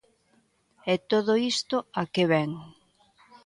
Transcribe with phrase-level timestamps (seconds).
[0.93, 2.49] E todo isto ¿a que vén?